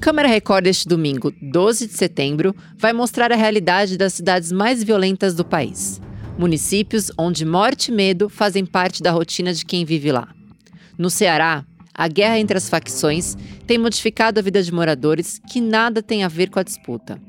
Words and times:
Câmara 0.00 0.28
Record 0.28 0.64
deste 0.64 0.86
domingo, 0.86 1.32
12 1.42 1.88
de 1.88 1.92
setembro, 1.92 2.54
vai 2.76 2.92
mostrar 2.92 3.32
a 3.32 3.36
realidade 3.36 3.98
das 3.98 4.12
cidades 4.12 4.52
mais 4.52 4.82
violentas 4.82 5.34
do 5.34 5.44
país. 5.44 6.00
Municípios 6.38 7.10
onde 7.18 7.44
morte 7.44 7.88
e 7.88 7.94
medo 7.94 8.28
fazem 8.28 8.64
parte 8.64 9.02
da 9.02 9.10
rotina 9.10 9.52
de 9.52 9.66
quem 9.66 9.84
vive 9.84 10.12
lá. 10.12 10.28
No 10.96 11.10
Ceará, 11.10 11.64
a 11.92 12.06
guerra 12.06 12.38
entre 12.38 12.56
as 12.56 12.68
facções 12.68 13.36
tem 13.66 13.76
modificado 13.76 14.38
a 14.38 14.42
vida 14.42 14.62
de 14.62 14.72
moradores 14.72 15.40
que 15.50 15.60
nada 15.60 16.00
tem 16.00 16.22
a 16.22 16.28
ver 16.28 16.48
com 16.48 16.60
a 16.60 16.64
disputa. 16.64 17.20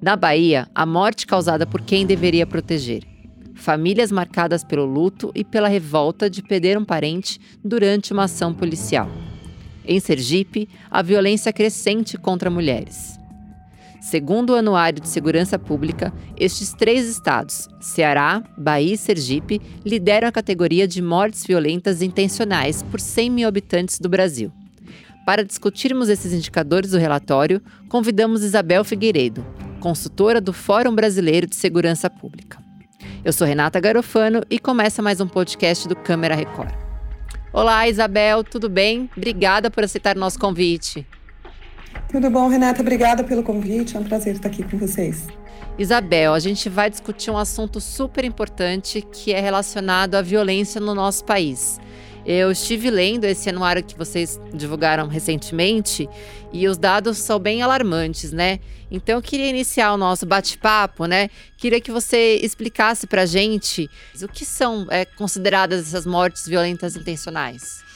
Na 0.00 0.14
Bahia, 0.14 0.68
a 0.74 0.84
morte 0.84 1.26
causada 1.26 1.66
por 1.66 1.80
quem 1.80 2.04
deveria 2.04 2.46
proteger. 2.46 3.02
Famílias 3.54 4.12
marcadas 4.12 4.62
pelo 4.62 4.84
luto 4.84 5.32
e 5.34 5.42
pela 5.42 5.68
revolta 5.68 6.28
de 6.28 6.42
perder 6.42 6.76
um 6.76 6.84
parente 6.84 7.40
durante 7.64 8.12
uma 8.12 8.24
ação 8.24 8.52
policial. 8.52 9.10
Em 9.90 9.98
Sergipe, 9.98 10.68
a 10.88 11.02
violência 11.02 11.52
crescente 11.52 12.16
contra 12.16 12.48
mulheres. 12.48 13.18
Segundo 14.00 14.50
o 14.50 14.54
Anuário 14.54 15.00
de 15.00 15.08
Segurança 15.08 15.58
Pública, 15.58 16.12
estes 16.38 16.72
três 16.72 17.08
estados, 17.08 17.68
Ceará, 17.80 18.40
Bahia 18.56 18.94
e 18.94 18.96
Sergipe, 18.96 19.60
lideram 19.84 20.28
a 20.28 20.32
categoria 20.32 20.86
de 20.86 21.02
mortes 21.02 21.44
violentas 21.44 22.02
intencionais 22.02 22.84
por 22.84 23.00
100 23.00 23.30
mil 23.30 23.48
habitantes 23.48 23.98
do 23.98 24.08
Brasil. 24.08 24.52
Para 25.26 25.44
discutirmos 25.44 26.08
esses 26.08 26.32
indicadores 26.32 26.92
do 26.92 26.98
relatório, 26.98 27.60
convidamos 27.88 28.44
Isabel 28.44 28.84
Figueiredo, 28.84 29.44
consultora 29.80 30.40
do 30.40 30.52
Fórum 30.52 30.94
Brasileiro 30.94 31.48
de 31.48 31.56
Segurança 31.56 32.08
Pública. 32.08 32.62
Eu 33.24 33.32
sou 33.32 33.44
Renata 33.44 33.80
Garofano 33.80 34.42
e 34.48 34.56
começa 34.60 35.02
mais 35.02 35.20
um 35.20 35.26
podcast 35.26 35.88
do 35.88 35.96
Câmara 35.96 36.36
Record. 36.36 36.79
Olá, 37.52 37.88
Isabel, 37.88 38.44
tudo 38.44 38.68
bem? 38.68 39.10
Obrigada 39.16 39.72
por 39.72 39.82
aceitar 39.82 40.16
o 40.16 40.20
nosso 40.20 40.38
convite. 40.38 41.04
Tudo 42.08 42.30
bom, 42.30 42.46
Renata? 42.46 42.80
Obrigada 42.80 43.24
pelo 43.24 43.42
convite. 43.42 43.96
É 43.96 44.00
um 44.00 44.04
prazer 44.04 44.36
estar 44.36 44.48
aqui 44.48 44.62
com 44.62 44.78
vocês. 44.78 45.26
Isabel, 45.76 46.32
a 46.32 46.38
gente 46.38 46.68
vai 46.68 46.88
discutir 46.88 47.28
um 47.28 47.36
assunto 47.36 47.80
super 47.80 48.24
importante 48.24 49.02
que 49.02 49.32
é 49.32 49.40
relacionado 49.40 50.14
à 50.14 50.22
violência 50.22 50.80
no 50.80 50.94
nosso 50.94 51.24
país. 51.24 51.80
Eu 52.24 52.50
estive 52.50 52.90
lendo 52.90 53.24
esse 53.24 53.48
anuário 53.48 53.82
que 53.82 53.96
vocês 53.96 54.40
divulgaram 54.52 55.08
recentemente 55.08 56.08
e 56.52 56.68
os 56.68 56.76
dados 56.76 57.18
são 57.18 57.38
bem 57.38 57.62
alarmantes, 57.62 58.32
né? 58.32 58.60
Então 58.90 59.16
eu 59.16 59.22
queria 59.22 59.48
iniciar 59.48 59.92
o 59.92 59.96
nosso 59.96 60.26
bate-papo, 60.26 61.06
né? 61.06 61.30
Queria 61.56 61.80
que 61.80 61.90
você 61.90 62.38
explicasse 62.42 63.06
pra 63.06 63.24
gente 63.24 63.88
o 64.22 64.28
que 64.28 64.44
são 64.44 64.86
é, 64.90 65.04
consideradas 65.04 65.80
essas 65.86 66.04
mortes 66.04 66.46
violentas 66.46 66.96
intencionais. 66.96 67.89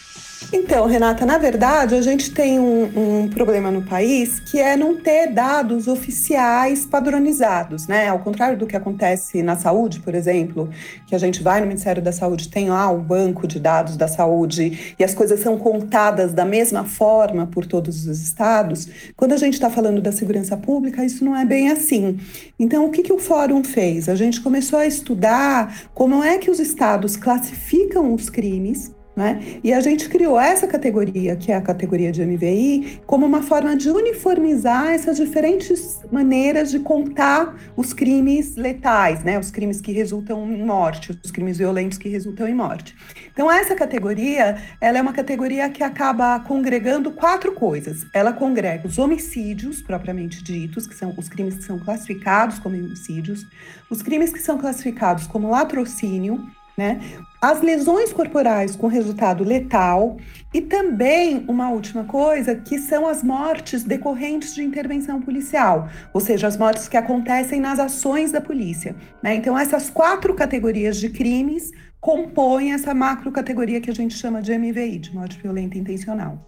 Então, 0.53 0.87
Renata, 0.87 1.27
na 1.27 1.39
verdade, 1.39 1.95
a 1.95 2.03
gente 2.03 2.31
tem 2.31 2.59
um, 2.59 3.23
um, 3.25 3.29
problema 3.29 3.71
no 3.71 3.83
país 3.83 4.39
que 4.41 4.59
é 4.59 4.77
não 4.77 4.97
ter 4.97 5.29
dados 5.29 5.89
oficiais 5.89 6.87
padronizados, 6.87 7.87
né? 7.87 8.09
Ao 8.09 8.19
contrário 8.19 8.57
do 8.57 8.67
que 8.67 8.77
acontece 8.77 9.43
na 9.43 9.57
saúde, 9.57 10.01
por 10.01 10.15
exemplo, 10.15 10.71
que 11.07 11.15
a 11.15 11.19
gente 11.19 11.43
vai 11.43 11.61
no 11.61 11.67
Ministério 11.67 12.03
da 12.03 12.13
Saúde, 12.13 12.49
tem 12.49 12.69
lá 12.69 12.91
o 12.91 12.99
banco 12.99 13.47
de 13.47 13.59
dados 13.59 13.97
da 13.97 14.07
saúde 14.07 14.95
e 14.99 15.05
as 15.05 15.15
coisas 15.15 15.41
são 15.41 15.59
contadas 15.59 16.33
da 16.33 16.45
mesma 16.45 16.85
forma 16.85 17.47
por 17.47 17.67
todos 17.67 18.07
os 18.07 18.21
estados. 18.21 18.89
Quando 19.17 19.33
a 19.33 19.39
gente 19.39 19.55
está 19.55 19.71
falando 19.71 20.01
da 20.01 20.13
segurança 20.13 20.57
pública, 20.57 21.05
isso 21.05 21.25
não 21.25 21.37
é 21.37 21.45
bem 21.45 21.71
assim. 21.71 22.19
Então, 22.59 22.87
o 22.87 22.91
que, 22.91 23.03
que 23.03 23.13
o 23.13 23.19
Fórum 23.19 23.65
fez? 23.65 24.09
A 24.09 24.15
gente 24.15 24.41
começou 24.41 24.79
a 24.79 24.87
estudar 24.87 25.89
como 25.95 26.23
é 26.23 26.39
que 26.39 26.51
os 26.51 26.61
estados 26.61 27.17
classificam 27.17 28.15
os 28.15 28.31
crimes 28.31 28.93
né? 29.17 29.41
E 29.63 29.73
a 29.73 29.81
gente 29.81 30.09
criou 30.09 30.39
essa 30.39 30.67
categoria, 30.67 31.37
que 31.37 31.53
é 31.53 31.57
a 31.57 31.61
categoria 31.61 32.11
de 32.11 32.25
MVI, 32.25 33.01
como 33.07 33.25
uma 33.25 33.43
forma 33.43 33.77
de 33.77 33.89
uniformizar 33.89 34.89
essas 34.89 35.17
diferentes 35.17 36.01
maneiras 36.11 36.71
de 36.71 36.81
contar 36.81 37.57
os 37.77 37.93
crimes 37.93 38.57
letais, 38.57 39.23
né? 39.23 39.39
os 39.39 39.51
crimes 39.51 39.81
que 39.81 39.93
resultam 39.93 40.53
em 40.53 40.65
morte, 40.65 41.19
os 41.25 41.31
crimes 41.31 41.59
violentos 41.59 41.99
que 41.99 42.09
resultam 42.09 42.49
em 42.49 42.55
morte. 42.55 42.97
Então, 43.33 43.51
essa 43.51 43.75
categoria 43.75 44.57
ela 44.81 44.99
é 44.99 45.03
uma 45.03 45.13
categoria 45.13 45.69
que 45.69 45.83
acaba 45.83 46.41
congregando 46.41 47.11
quatro 47.13 47.53
coisas. 47.53 48.07
Ela 48.13 48.33
congrega 48.33 48.87
os 48.87 48.99
homicídios, 48.99 49.81
propriamente 49.81 50.43
ditos, 50.43 50.87
que 50.87 50.95
são 50.95 51.15
os 51.17 51.29
crimes 51.29 51.57
que 51.57 51.65
são 51.65 51.79
classificados 51.79 52.59
como 52.59 52.77
homicídios, 52.77 53.47
os 53.91 54.03
crimes 54.03 54.33
que 54.33 54.41
são 54.41 54.59
classificados 54.59 55.27
como 55.27 55.51
latrocínio, 55.51 56.45
né? 56.77 57.01
As 57.41 57.61
lesões 57.61 58.13
corporais 58.13 58.75
com 58.75 58.87
resultado 58.87 59.45
letal 59.45 60.17
e 60.53 60.61
também 60.61 61.45
uma 61.47 61.69
última 61.71 62.05
coisa, 62.05 62.55
que 62.55 62.79
são 62.79 63.07
as 63.07 63.23
mortes 63.23 63.85
decorrentes 63.85 64.55
de 64.55 64.63
intervenção 64.63 65.21
policial, 65.21 65.89
ou 66.13 66.21
seja, 66.21 66.47
as 66.47 66.57
mortes 66.57 66.89
que 66.89 66.97
acontecem 66.97 67.61
nas 67.61 67.79
ações 67.79 68.33
da 68.33 68.41
polícia. 68.41 68.97
Né? 69.23 69.35
Então, 69.35 69.59
essas 69.59 69.91
quatro 69.91 70.35
categorias 70.35 70.97
de 70.97 71.11
crimes 71.11 71.71
compõem 72.05 72.75
essa 72.75 72.93
macro 72.93 73.33
categoria 73.33 73.81
que 73.81 73.89
a 73.89 73.95
gente 73.95 74.15
chama 74.15 74.43
de 74.43 74.53
MVI, 74.59 74.99
de 74.99 75.15
morte 75.15 75.39
violenta 75.39 75.79
intencional. 75.79 76.39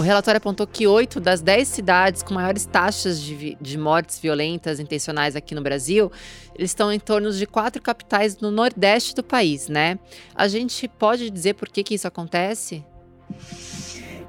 O 0.00 0.02
relatório 0.02 0.38
apontou 0.38 0.66
que 0.66 0.84
oito 0.84 1.20
das 1.20 1.40
dez 1.40 1.68
cidades 1.68 2.24
com 2.24 2.34
maiores 2.34 2.66
taxas 2.66 3.22
de, 3.22 3.56
de 3.60 3.78
mortes 3.78 4.18
violentas 4.18 4.80
intencionais 4.80 5.36
aqui 5.36 5.54
no 5.54 5.62
Brasil, 5.62 6.10
estão 6.58 6.92
em 6.92 6.98
torno 6.98 7.30
de 7.30 7.46
quatro 7.46 7.80
capitais 7.80 8.40
no 8.40 8.50
nordeste 8.50 9.14
do 9.14 9.22
país, 9.22 9.68
né? 9.68 9.96
A 10.34 10.48
gente 10.48 10.88
pode 10.88 11.30
dizer 11.30 11.54
por 11.54 11.68
que, 11.68 11.84
que 11.84 11.94
isso 11.94 12.08
acontece? 12.08 12.84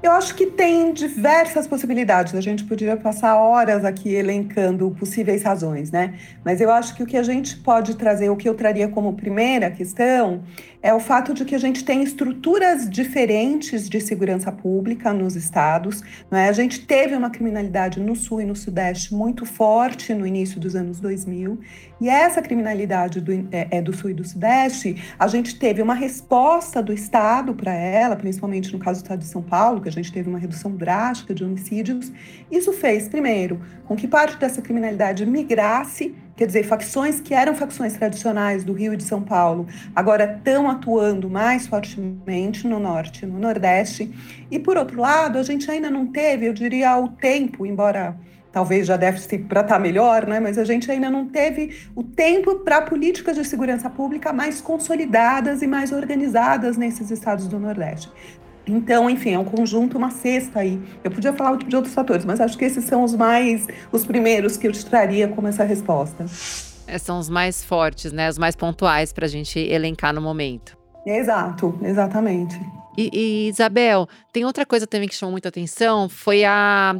Eu 0.00 0.12
acho 0.12 0.36
que 0.36 0.46
tem 0.46 0.92
diversas 0.92 1.66
possibilidades. 1.66 2.32
A 2.34 2.40
gente 2.40 2.62
poderia 2.64 2.96
passar 2.96 3.36
horas 3.36 3.84
aqui 3.84 4.14
elencando 4.14 4.90
possíveis 4.92 5.42
razões, 5.42 5.90
né? 5.90 6.14
Mas 6.44 6.60
eu 6.60 6.70
acho 6.70 6.94
que 6.94 7.02
o 7.02 7.06
que 7.06 7.16
a 7.16 7.22
gente 7.22 7.56
pode 7.56 7.96
trazer, 7.96 8.30
o 8.30 8.36
que 8.36 8.48
eu 8.48 8.54
traria 8.54 8.88
como 8.88 9.14
primeira 9.14 9.70
questão, 9.72 10.42
é 10.82 10.94
o 10.94 11.00
fato 11.00 11.34
de 11.34 11.44
que 11.44 11.54
a 11.54 11.58
gente 11.58 11.84
tem 11.84 12.02
estruturas 12.02 12.88
diferentes 12.88 13.88
de 13.88 14.00
segurança 14.00 14.52
pública 14.52 15.12
nos 15.12 15.34
estados. 15.34 16.02
Né? 16.30 16.48
A 16.48 16.52
gente 16.52 16.86
teve 16.86 17.14
uma 17.14 17.30
criminalidade 17.30 18.00
no 18.00 18.14
sul 18.14 18.40
e 18.40 18.44
no 18.44 18.54
sudeste 18.54 19.14
muito 19.14 19.44
forte 19.44 20.14
no 20.14 20.26
início 20.26 20.60
dos 20.60 20.76
anos 20.76 21.00
2000, 21.00 21.58
e 22.00 22.08
essa 22.08 22.40
criminalidade 22.40 23.20
do, 23.20 23.32
é, 23.50 23.68
é 23.70 23.82
do 23.82 23.94
sul 23.94 24.10
e 24.10 24.14
do 24.14 24.24
sudeste, 24.24 25.02
a 25.18 25.26
gente 25.26 25.58
teve 25.58 25.82
uma 25.82 25.94
resposta 25.94 26.82
do 26.82 26.92
estado 26.92 27.54
para 27.54 27.72
ela, 27.72 28.14
principalmente 28.14 28.72
no 28.72 28.78
caso 28.78 29.00
do 29.00 29.04
estado 29.04 29.20
de 29.20 29.26
São 29.26 29.42
Paulo, 29.42 29.80
que 29.80 29.88
a 29.88 29.92
gente 29.92 30.12
teve 30.12 30.28
uma 30.28 30.38
redução 30.38 30.70
drástica 30.76 31.34
de 31.34 31.44
homicídios. 31.44 32.12
Isso 32.50 32.72
fez, 32.72 33.08
primeiro, 33.08 33.60
com 33.84 33.96
que 33.96 34.06
parte 34.06 34.36
dessa 34.36 34.62
criminalidade 34.62 35.26
migrasse 35.26 36.14
quer 36.38 36.46
dizer, 36.46 36.62
facções 36.62 37.20
que 37.20 37.34
eram 37.34 37.52
facções 37.52 37.94
tradicionais 37.94 38.62
do 38.62 38.72
Rio 38.72 38.94
e 38.94 38.96
de 38.96 39.02
São 39.02 39.20
Paulo, 39.20 39.66
agora 39.94 40.36
estão 40.38 40.70
atuando 40.70 41.28
mais 41.28 41.66
fortemente 41.66 42.64
no 42.64 42.78
norte 42.78 43.24
e 43.24 43.26
no 43.26 43.40
nordeste. 43.40 44.08
E, 44.48 44.56
por 44.56 44.76
outro 44.76 45.00
lado, 45.00 45.36
a 45.36 45.42
gente 45.42 45.68
ainda 45.68 45.90
não 45.90 46.06
teve, 46.06 46.46
eu 46.46 46.52
diria, 46.52 46.96
o 46.96 47.08
tempo, 47.08 47.66
embora 47.66 48.16
talvez 48.52 48.86
já 48.86 48.96
deve 48.96 49.20
ser 49.20 49.40
para 49.40 49.62
estar 49.62 49.74
tá 49.74 49.80
melhor, 49.80 50.28
né? 50.28 50.38
mas 50.38 50.56
a 50.58 50.64
gente 50.64 50.88
ainda 50.88 51.10
não 51.10 51.26
teve 51.26 51.76
o 51.94 52.04
tempo 52.04 52.60
para 52.60 52.82
políticas 52.82 53.36
de 53.36 53.44
segurança 53.44 53.90
pública 53.90 54.32
mais 54.32 54.60
consolidadas 54.60 55.60
e 55.60 55.66
mais 55.66 55.90
organizadas 55.90 56.76
nesses 56.76 57.10
estados 57.10 57.48
do 57.48 57.58
Nordeste. 57.58 58.10
Então, 58.68 59.08
enfim, 59.08 59.32
é 59.32 59.38
um 59.38 59.44
conjunto, 59.44 59.96
uma 59.96 60.10
cesta 60.10 60.60
aí. 60.60 60.80
Eu 61.02 61.10
podia 61.10 61.32
falar 61.32 61.56
de 61.56 61.74
outros 61.74 61.94
fatores, 61.94 62.24
mas 62.24 62.40
acho 62.40 62.56
que 62.56 62.64
esses 62.64 62.84
são 62.84 63.02
os 63.02 63.14
mais, 63.14 63.66
os 63.90 64.04
primeiros 64.04 64.56
que 64.56 64.66
eu 64.68 64.72
te 64.72 64.84
traria 64.84 65.28
como 65.28 65.48
essa 65.48 65.64
resposta. 65.64 66.26
É, 66.86 66.98
são 66.98 67.18
os 67.18 67.28
mais 67.28 67.64
fortes, 67.64 68.12
né? 68.12 68.28
Os 68.28 68.38
mais 68.38 68.56
pontuais 68.56 69.12
para 69.12 69.26
a 69.26 69.28
gente 69.28 69.58
elencar 69.58 70.14
no 70.14 70.20
momento. 70.20 70.76
Exato, 71.06 71.78
exatamente. 71.82 72.58
E, 72.96 73.10
e, 73.12 73.48
Isabel, 73.48 74.08
tem 74.32 74.44
outra 74.44 74.66
coisa 74.66 74.86
também 74.86 75.08
que 75.08 75.14
chamou 75.14 75.32
muita 75.32 75.48
atenção, 75.48 76.08
foi 76.08 76.44
a 76.44 76.96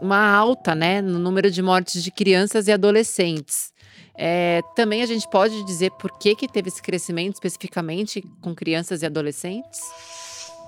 uma 0.00 0.34
alta, 0.34 0.74
né, 0.74 1.00
no 1.00 1.18
número 1.18 1.48
de 1.50 1.62
mortes 1.62 2.02
de 2.02 2.10
crianças 2.10 2.66
e 2.66 2.72
adolescentes. 2.72 3.72
É, 4.14 4.60
também 4.74 5.02
a 5.02 5.06
gente 5.06 5.28
pode 5.30 5.64
dizer 5.64 5.90
por 5.92 6.18
que, 6.18 6.34
que 6.34 6.48
teve 6.48 6.68
esse 6.68 6.82
crescimento 6.82 7.34
especificamente 7.34 8.22
com 8.40 8.54
crianças 8.54 9.02
e 9.02 9.06
adolescentes? 9.06 9.80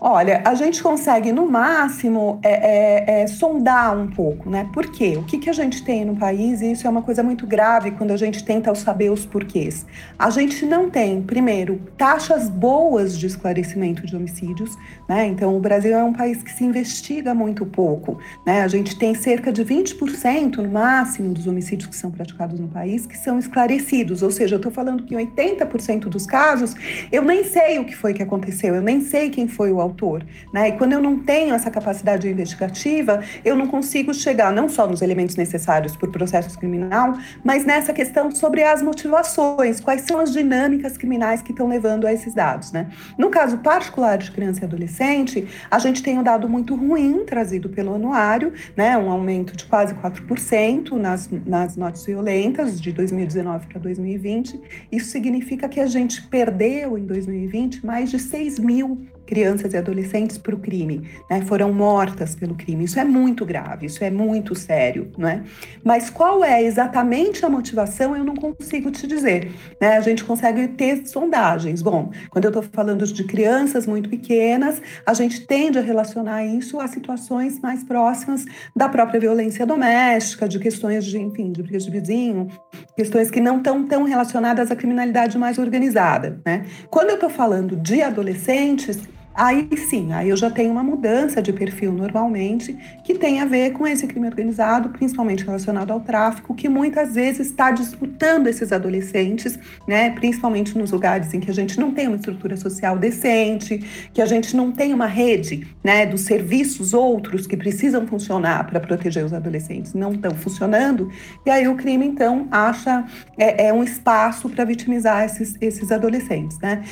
Olha, 0.01 0.43
a 0.45 0.55
gente 0.55 0.83
consegue 0.83 1.33
no 1.33 1.49
máximo 1.51 2.39
é, 2.43 2.51
é, 2.51 3.23
é, 3.23 3.27
sondar 3.27 3.97
um 3.97 4.09
pouco, 4.09 4.51
né? 4.51 4.69
Por 4.73 4.91
quê? 4.91 5.17
O 5.17 5.23
que, 5.23 5.39
que 5.39 5.49
a 5.49 5.53
gente 5.53 5.83
tem 5.83 6.05
no 6.05 6.17
país, 6.17 6.61
e 6.61 6.73
isso 6.73 6.87
é 6.87 6.91
uma 6.91 7.01
coisa 7.01 7.23
muito 7.23 7.47
grave 7.47 7.93
quando 7.93 8.11
a 8.11 8.17
gente 8.17 8.45
tenta 8.45 8.75
saber 8.75 9.11
os 9.11 9.25
porquês. 9.25 9.87
A 10.19 10.29
gente 10.31 10.67
não 10.67 10.91
tem, 10.91 11.23
primeiro, 11.23 11.81
taxas 11.97 12.51
boas 12.51 13.19
de 13.19 13.27
esclarecimento 13.27 14.05
de 14.05 14.15
homicídios, 14.15 14.77
né? 15.09 15.27
Então, 15.27 15.57
o 15.57 15.61
Brasil 15.61 15.97
é 15.97 16.05
um 16.05 16.13
país 16.13 16.43
que 16.43 16.51
se 16.51 16.65
investiga 16.65 17.33
muito 17.33 17.65
pouco, 17.65 18.19
né? 18.45 18.63
A 18.63 18.69
gente 18.69 18.99
tem 18.99 19.15
cerca 19.15 19.53
de 19.53 19.65
20% 19.65 20.57
no 20.57 20.69
máximo 20.69 21.33
dos 21.33 21.47
homicídios 21.47 21.89
que 21.89 21.97
são 21.97 22.11
praticados 22.11 22.59
no 22.59 22.69
país 22.69 23.07
que 23.07 23.17
são 23.17 23.39
esclarecidos, 23.39 24.23
ou 24.23 24.31
seja, 24.31 24.57
eu 24.57 24.59
estou 24.59 24.73
falando 24.73 25.05
que 25.05 25.15
80% 25.15 26.09
dos 26.09 26.27
casos 26.27 26.75
eu 27.11 27.23
nem 27.23 27.45
sei 27.45 27.79
o 27.79 27.85
que 27.85 27.97
foi 27.97 28.13
que 28.13 28.23
aconteceu, 28.23 28.75
eu 28.75 28.83
nem 28.83 29.01
sei 29.01 29.31
quem 29.31 29.49
foi 29.49 29.73
o 29.73 29.81
autor. 29.85 30.25
Né? 30.53 30.71
E 30.71 30.73
quando 30.73 30.93
eu 30.93 31.01
não 31.01 31.19
tenho 31.19 31.55
essa 31.55 31.71
capacidade 31.71 32.29
investigativa, 32.29 33.23
eu 33.45 33.55
não 33.57 33.67
consigo 33.67 34.13
chegar 34.13 34.53
não 34.53 34.69
só 34.69 34.87
nos 34.87 35.03
elementos 35.03 35.37
necessários 35.37 35.97
para 35.97 36.09
o 36.09 36.13
processo 36.13 36.59
criminal, 36.59 37.15
mas 37.45 37.65
nessa 37.65 37.93
questão 37.93 38.31
sobre 38.31 38.63
as 38.63 38.83
motivações, 38.83 39.81
quais 39.81 40.03
são 40.03 40.19
as 40.19 40.33
dinâmicas 40.33 40.97
criminais 40.97 41.43
que 41.43 41.53
estão 41.53 41.69
levando 41.69 42.07
a 42.07 42.13
esses 42.13 42.35
dados. 42.35 42.73
Né? 42.73 42.89
No 43.19 43.31
caso 43.31 43.59
particular 43.59 44.19
de 44.19 44.31
criança 44.31 44.63
e 44.63 44.65
adolescente, 44.65 45.47
a 45.71 45.79
gente 45.79 46.03
tem 46.03 46.19
um 46.19 46.23
dado 46.23 46.49
muito 46.49 46.75
ruim 46.75 47.25
trazido 47.25 47.69
pelo 47.69 47.95
anuário, 47.95 48.53
né? 48.77 48.97
um 48.99 49.11
aumento 49.11 49.57
de 49.57 49.65
quase 49.65 49.95
4% 49.95 50.93
nas, 50.93 51.31
nas 51.47 51.77
notas 51.77 52.05
violentas 52.05 52.81
de 52.81 52.93
2019 52.93 53.67
para 53.67 53.79
2020. 53.81 54.61
Isso 54.91 55.11
significa 55.11 55.69
que 55.69 55.81
a 55.81 55.87
gente 55.87 56.23
perdeu 56.23 56.97
em 56.99 57.07
2020 57.07 57.85
mais 57.85 58.11
de 58.11 58.19
6 58.19 58.59
mil 58.59 59.07
crianças 59.27 59.73
e 59.73 59.77
adolescentes 59.77 60.39
para 60.39 60.55
o 60.55 60.59
crime, 60.59 61.09
né? 61.31 61.43
foram 61.43 61.73
mortas 61.73 62.35
pelo 62.35 62.55
crime. 62.55 62.85
Isso 62.85 62.99
é 62.99 63.05
muito 63.05 63.45
grave, 63.45 63.87
isso 63.87 64.03
é 64.05 64.11
muito 64.11 64.55
sério, 64.55 65.11
né? 65.17 65.45
Mas 65.83 66.11
qual 66.11 66.45
é 66.45 66.63
exatamente 66.63 67.45
a 67.45 67.51
motivação, 67.51 68.17
eu 68.17 68.25
não 68.25 68.35
consigo 68.35 68.91
te 68.91 69.07
dizer. 69.07 69.53
Né? 69.81 69.97
A 69.97 70.01
gente 70.01 70.25
consegue 70.25 70.69
ter 70.69 71.07
sondagens. 71.07 71.83
Bom, 71.83 72.11
quando 72.31 72.45
eu 72.45 72.51
estou 72.51 72.63
falando 72.63 73.05
de 73.07 73.25
crianças 73.25 73.87
muito 73.87 74.09
pequenas, 74.09 74.81
a 75.07 75.15
gente 75.15 75.47
tende 75.47 75.79
a 75.79 75.83
relacionar 75.83 76.45
isso 76.45 76.81
a 76.81 76.89
situações 76.89 77.61
mais 77.61 77.83
próximas 77.85 78.45
da 78.75 78.89
própria 78.89 79.21
violência 79.21 79.67
doméstica, 79.67 80.49
de 80.49 80.59
questões 80.59 81.05
de, 81.05 81.19
enfim, 81.19 81.53
de 81.53 81.63
brigas 81.63 81.85
de 81.85 81.91
vizinho, 81.91 82.49
questões 82.97 83.31
que 83.31 83.41
não 83.41 83.59
estão 83.59 83.87
tão 83.87 84.05
relacionadas 84.05 84.71
à 84.71 84.77
criminalidade 84.77 85.37
mais 85.39 85.59
organizada, 85.59 86.41
né? 86.45 86.65
Quando 86.91 87.11
eu 87.11 87.15
estou 87.15 87.31
falando 87.31 87.77
de 87.77 88.03
adolescentes, 88.03 88.99
Aí 89.35 89.69
sim, 89.77 90.13
aí 90.13 90.29
eu 90.29 90.37
já 90.37 90.49
tenho 90.49 90.71
uma 90.71 90.83
mudança 90.85 91.43
de 91.43 91.53
perfil 91.53 91.93
normalmente, 91.93 92.73
que 93.03 93.15
tem 93.15 93.41
a 93.41 93.45
ver 93.45 93.73
com 93.73 93.85
esse 93.85 94.07
crime 94.07 94.29
organizado, 94.29 94.91
principalmente 94.91 95.45
relacionado 95.45 95.91
ao 95.91 95.99
tráfico, 95.99 96.55
que 96.55 96.69
muitas 96.69 97.15
vezes 97.15 97.49
está 97.49 97.73
disputando 97.73 98.47
esses 98.47 98.71
adolescentes, 98.71 99.59
né? 99.89 100.11
Principalmente 100.11 100.79
nos 100.79 100.93
lugares 100.93 101.35
em 101.35 101.41
que 101.41 101.51
a 101.51 101.55
gente 101.55 101.81
não 101.81 101.91
tem 101.91 102.07
uma 102.07 102.17
estrutura 102.17 102.57
social 102.57 102.97
decente, 102.97 103.79
que 104.13 104.23
a 104.23 104.27
gente 104.27 104.57
não 104.57 104.71
tem 104.71 104.95
uma 104.95 105.07
rede, 105.07 105.67
né? 105.83 106.07
Dos 106.07 106.21
serviços 106.21 106.95
outros 106.95 107.45
que 107.45 107.57
precisam 107.57 108.07
funcionar 108.07 108.65
para 108.69 108.79
proteger 108.79 109.25
os 109.25 109.33
adolescentes 109.33 109.95
não 109.95 110.13
estão 110.13 110.31
funcionando, 110.31 111.11
e 111.45 111.51
aí 111.51 111.67
o 111.67 111.75
crime 111.75 112.07
então 112.07 112.47
acha 112.53 113.05
é, 113.37 113.67
é 113.67 113.73
um 113.73 113.83
espaço 113.83 114.49
para 114.49 114.65
vitimizar 114.65 115.25
esses, 115.25 115.57
esses 115.61 115.91
adolescentes, 115.91 116.57
né? 116.61 116.85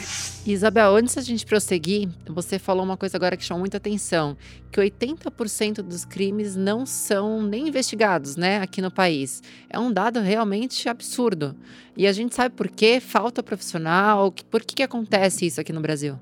Isabel, 0.44 0.96
antes 0.96 1.14
da 1.14 1.22
gente 1.22 1.46
prosseguir, 1.46 2.08
você 2.32 2.58
falou 2.58 2.84
uma 2.84 2.96
coisa 2.96 3.16
agora 3.16 3.36
que 3.36 3.44
chamou 3.44 3.60
muita 3.60 3.76
atenção, 3.76 4.36
que 4.70 4.80
80% 4.80 5.82
dos 5.82 6.04
crimes 6.04 6.56
não 6.56 6.84
são 6.86 7.42
nem 7.42 7.68
investigados, 7.68 8.36
né, 8.36 8.60
aqui 8.60 8.80
no 8.80 8.90
país. 8.90 9.42
É 9.68 9.78
um 9.78 9.92
dado 9.92 10.20
realmente 10.20 10.88
absurdo. 10.88 11.54
E 11.96 12.06
a 12.06 12.12
gente 12.12 12.34
sabe 12.34 12.54
por 12.54 12.68
quê? 12.68 13.00
Falta 13.00 13.42
profissional, 13.42 14.32
por 14.50 14.62
que, 14.62 14.74
que 14.74 14.82
acontece 14.82 15.46
isso 15.46 15.60
aqui 15.60 15.72
no 15.72 15.80
Brasil? 15.80 16.18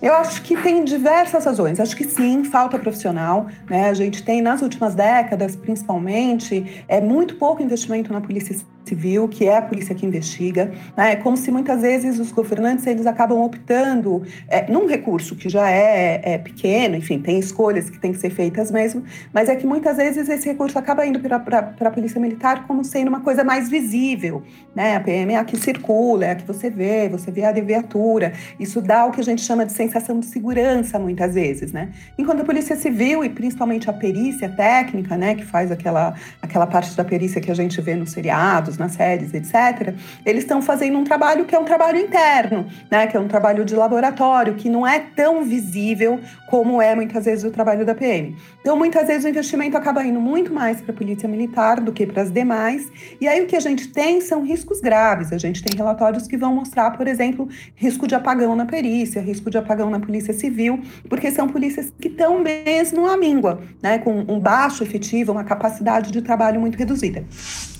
Eu 0.00 0.14
acho 0.14 0.42
que 0.42 0.54
tem 0.60 0.84
diversas 0.84 1.44
razões. 1.46 1.80
Acho 1.80 1.96
que 1.96 2.04
sim, 2.04 2.44
falta 2.44 2.78
profissional. 2.78 3.46
Né? 3.68 3.88
A 3.88 3.94
gente 3.94 4.22
tem, 4.22 4.42
nas 4.42 4.60
últimas 4.60 4.94
décadas, 4.94 5.56
principalmente, 5.56 6.84
é 6.86 7.00
muito 7.00 7.36
pouco 7.36 7.62
investimento 7.62 8.12
na 8.12 8.20
polícia 8.20 8.54
civil, 8.86 9.28
que 9.28 9.46
é 9.46 9.56
a 9.56 9.62
polícia 9.62 9.94
que 9.94 10.06
investiga. 10.06 10.72
Né? 10.96 11.12
É 11.12 11.16
como 11.16 11.36
se 11.36 11.50
muitas 11.50 11.82
vezes 11.82 12.18
os 12.18 12.30
governantes 12.32 12.86
eles 12.86 13.06
acabam 13.06 13.42
optando 13.42 14.22
é, 14.48 14.70
num 14.70 14.86
recurso 14.86 15.34
que 15.34 15.48
já 15.48 15.70
é, 15.70 16.20
é, 16.22 16.38
pequeno, 16.38 16.96
enfim, 16.96 17.18
tem 17.18 17.38
escolhas 17.38 17.90
que 17.90 17.98
têm 17.98 18.12
que 18.12 18.18
ser 18.18 18.30
feitas 18.30 18.70
mesmo, 18.70 19.02
mas 19.32 19.48
é 19.48 19.56
que 19.56 19.66
muitas 19.66 19.96
vezes 19.96 20.28
esse 20.28 20.48
recurso 20.48 20.78
acaba 20.78 21.04
indo 21.06 21.18
para 21.20 21.74
a 21.80 21.90
polícia 21.90 22.20
militar 22.20 22.66
como 22.66 22.84
sendo 22.84 23.08
uma 23.08 23.20
coisa 23.20 23.42
mais 23.42 23.68
visível. 23.68 24.42
Né? 24.74 24.96
A 24.96 25.00
PM 25.00 25.32
é 25.32 25.36
a 25.36 25.44
que 25.44 25.56
circula, 25.56 26.26
é 26.26 26.30
a 26.30 26.34
que 26.34 26.46
você 26.46 26.70
vê, 26.70 27.08
você 27.08 27.30
vê 27.30 27.44
a 27.44 27.52
viatura. 27.52 28.32
Isso 28.60 28.80
dá 28.80 29.06
o 29.06 29.10
que 29.10 29.20
a 29.20 29.24
gente 29.24 29.42
chama 29.42 29.64
de 29.64 29.72
sensação 29.72 30.20
de 30.20 30.26
segurança 30.26 30.98
muitas 30.98 31.34
vezes. 31.34 31.72
Né? 31.72 31.90
Enquanto 32.18 32.42
a 32.42 32.44
polícia 32.44 32.76
civil 32.76 33.24
e 33.24 33.28
principalmente 33.28 33.88
a 33.88 33.92
perícia 33.92 34.48
técnica, 34.48 35.16
né, 35.16 35.34
que 35.34 35.44
faz 35.44 35.70
aquela, 35.70 36.14
aquela 36.40 36.66
parte 36.66 36.96
da 36.96 37.04
perícia 37.04 37.40
que 37.40 37.50
a 37.50 37.54
gente 37.54 37.80
vê 37.80 37.94
nos 37.94 38.12
seriados, 38.12 38.75
nas 38.78 38.92
séries, 38.92 39.32
etc., 39.34 39.94
eles 40.24 40.44
estão 40.44 40.60
fazendo 40.62 40.98
um 40.98 41.04
trabalho 41.04 41.44
que 41.44 41.54
é 41.54 41.58
um 41.58 41.64
trabalho 41.64 41.98
interno, 41.98 42.66
né? 42.90 43.06
Que 43.06 43.16
é 43.16 43.20
um 43.20 43.28
trabalho 43.28 43.64
de 43.64 43.74
laboratório, 43.74 44.54
que 44.54 44.68
não 44.68 44.86
é 44.86 44.98
tão 44.98 45.44
visível 45.44 46.20
como 46.48 46.80
é 46.80 46.94
muitas 46.94 47.24
vezes 47.24 47.44
o 47.44 47.50
trabalho 47.50 47.84
da 47.84 47.94
PM. 47.94 48.36
Então, 48.60 48.76
muitas 48.76 49.06
vezes 49.06 49.24
o 49.24 49.28
investimento 49.28 49.76
acaba 49.76 50.04
indo 50.04 50.20
muito 50.20 50.52
mais 50.52 50.80
para 50.80 50.92
a 50.92 50.96
polícia 50.96 51.28
militar 51.28 51.80
do 51.80 51.92
que 51.92 52.06
para 52.06 52.22
as 52.22 52.30
demais. 52.30 52.90
E 53.20 53.28
aí 53.28 53.40
o 53.42 53.46
que 53.46 53.56
a 53.56 53.60
gente 53.60 53.88
tem 53.88 54.20
são 54.20 54.44
riscos 54.44 54.80
graves. 54.80 55.32
A 55.32 55.38
gente 55.38 55.62
tem 55.62 55.76
relatórios 55.76 56.26
que 56.26 56.36
vão 56.36 56.54
mostrar, 56.54 56.90
por 56.92 57.06
exemplo, 57.06 57.48
risco 57.74 58.06
de 58.06 58.14
apagão 58.14 58.56
na 58.56 58.66
perícia, 58.66 59.20
risco 59.20 59.50
de 59.50 59.58
apagão 59.58 59.90
na 59.90 60.00
polícia 60.00 60.34
civil, 60.34 60.80
porque 61.08 61.30
são 61.30 61.48
polícias 61.48 61.92
que 62.00 62.08
estão 62.08 62.40
mesmo 62.40 63.06
à 63.06 63.16
míngua, 63.16 63.60
né? 63.82 63.98
Com 63.98 64.24
um 64.28 64.40
baixo 64.40 64.82
efetivo, 64.82 65.32
uma 65.32 65.44
capacidade 65.44 66.10
de 66.10 66.22
trabalho 66.22 66.60
muito 66.60 66.76
reduzida. 66.76 67.24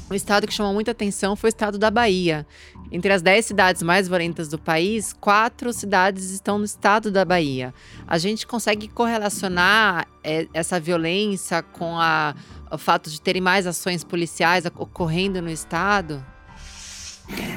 Um 0.08 0.14
estado 0.14 0.46
que 0.46 0.54
chamou 0.54 0.72
muita 0.72 0.92
atenção 0.92 1.34
foi 1.34 1.48
o 1.48 1.50
estado 1.50 1.78
da 1.78 1.90
Bahia. 1.90 2.46
Entre 2.92 3.12
as 3.12 3.22
10 3.22 3.44
cidades 3.44 3.82
mais 3.82 4.06
violentas 4.06 4.48
do 4.48 4.58
país, 4.58 5.12
quatro 5.12 5.72
cidades 5.72 6.30
estão 6.30 6.58
no 6.58 6.64
estado 6.64 7.10
da 7.10 7.24
Bahia. 7.24 7.74
A 8.06 8.16
gente 8.16 8.46
consegue 8.46 8.86
correlacionar 8.86 10.06
é, 10.22 10.46
essa 10.54 10.78
violência 10.78 11.60
com 11.60 11.98
a, 11.98 12.36
o 12.70 12.78
fato 12.78 13.10
de 13.10 13.20
terem 13.20 13.42
mais 13.42 13.66
ações 13.66 14.04
policiais 14.04 14.64
ocorrendo 14.66 15.42
no 15.42 15.50
estado? 15.50 16.24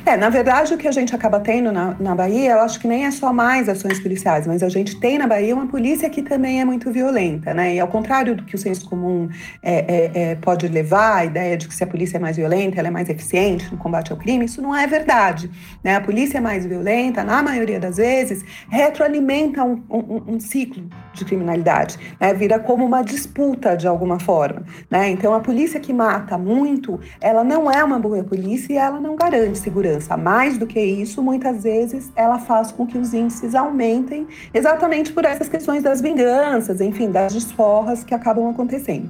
É, 0.05 0.17
na 0.17 0.29
verdade, 0.29 0.73
o 0.73 0.77
que 0.77 0.87
a 0.87 0.91
gente 0.91 1.13
acaba 1.13 1.39
tendo 1.39 1.71
na, 1.71 1.95
na 1.99 2.15
Bahia, 2.15 2.53
eu 2.53 2.61
acho 2.61 2.79
que 2.79 2.87
nem 2.87 3.05
é 3.05 3.11
só 3.11 3.31
mais 3.31 3.69
ações 3.69 3.99
policiais, 3.99 4.47
mas 4.47 4.63
a 4.63 4.69
gente 4.69 4.99
tem 4.99 5.19
na 5.19 5.27
Bahia 5.27 5.53
uma 5.53 5.67
polícia 5.67 6.09
que 6.09 6.23
também 6.23 6.59
é 6.59 6.65
muito 6.65 6.91
violenta, 6.91 7.53
né? 7.53 7.75
E 7.75 7.79
ao 7.79 7.87
contrário 7.87 8.35
do 8.35 8.43
que 8.43 8.55
o 8.55 8.57
senso 8.57 8.89
comum 8.89 9.29
é, 9.61 9.73
é, 9.73 10.11
é, 10.31 10.35
pode 10.35 10.67
levar, 10.67 11.17
a 11.17 11.25
ideia 11.25 11.55
de 11.55 11.67
que 11.67 11.75
se 11.75 11.83
a 11.83 11.87
polícia 11.87 12.17
é 12.17 12.19
mais 12.19 12.37
violenta, 12.37 12.79
ela 12.79 12.87
é 12.87 12.91
mais 12.91 13.09
eficiente 13.09 13.71
no 13.71 13.77
combate 13.77 14.11
ao 14.11 14.17
crime, 14.17 14.45
isso 14.45 14.61
não 14.61 14.75
é 14.75 14.87
verdade. 14.87 15.51
Né? 15.83 15.95
A 15.95 16.01
polícia 16.01 16.39
é 16.39 16.41
mais 16.41 16.65
violenta, 16.65 17.23
na 17.23 17.43
maioria 17.43 17.79
das 17.79 17.97
vezes, 17.97 18.43
retroalimenta 18.69 19.63
um, 19.63 19.83
um, 19.89 20.23
um 20.35 20.39
ciclo 20.39 20.89
de 21.13 21.25
criminalidade, 21.25 21.97
né? 22.19 22.33
vira 22.33 22.57
como 22.57 22.83
uma 22.83 23.03
disputa 23.03 23.75
de 23.75 23.87
alguma 23.87 24.19
forma. 24.19 24.63
Né? 24.89 25.09
Então, 25.09 25.33
a 25.33 25.39
polícia 25.39 25.79
que 25.79 25.93
mata 25.93 26.37
muito, 26.37 26.99
ela 27.21 27.43
não 27.43 27.69
é 27.69 27.83
uma 27.83 27.99
boa 27.99 28.23
polícia 28.23 28.73
e 28.73 28.77
ela 28.77 28.99
não 28.99 29.15
garante 29.15 29.58
segurança. 29.59 30.17
Mais 30.17 30.57
do 30.57 30.65
que 30.65 30.79
isso, 30.79 31.21
muitas 31.21 31.63
vezes 31.63 32.11
ela 32.15 32.39
faz 32.39 32.71
com 32.71 32.87
que 32.87 32.97
os 32.97 33.13
índices 33.13 33.53
aumentem 33.53 34.27
exatamente 34.53 35.11
por 35.11 35.25
essas 35.25 35.47
questões 35.47 35.83
das 35.83 36.01
vinganças, 36.01 36.81
enfim, 36.81 37.11
das 37.11 37.33
desforras 37.33 38.03
que 38.03 38.13
acabam 38.13 38.49
acontecendo. 38.49 39.09